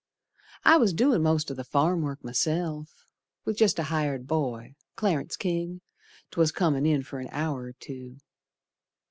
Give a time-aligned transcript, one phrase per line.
[0.65, 3.05] I was doin' most o' th' farmwork myself,
[3.45, 5.81] With jest a hired boy, Clarence King,
[6.31, 8.17] 'twas, Comin' in fer an hour or two.